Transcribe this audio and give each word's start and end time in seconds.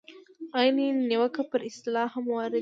عین 0.59 0.77
نیوکه 1.09 1.43
پر 1.49 1.61
اصطلاح 1.69 2.07
هم 2.13 2.25
واردېږي. 2.33 2.59